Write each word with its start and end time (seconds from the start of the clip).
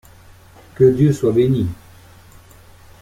Que 0.75 0.85
Dieu 0.85 1.13
soit 1.13 1.31
bénit! 1.31 1.69